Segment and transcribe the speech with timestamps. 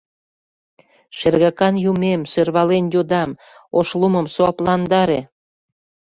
[1.17, 3.29] «Шергакан Юмем, сӧрвален йодам,
[3.77, 5.21] Ошлумым суапландаре.